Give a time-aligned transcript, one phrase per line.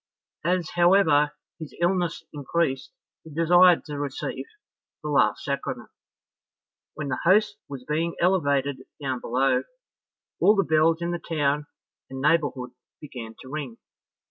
[0.43, 2.89] As, however, his illness increased,
[3.23, 4.45] he desired to receive
[5.03, 5.91] the last sacrament.
[6.95, 9.61] When the host was being elevated down below,
[10.39, 11.67] all the bells in the town
[12.09, 13.77] and neighbourhood began to ring.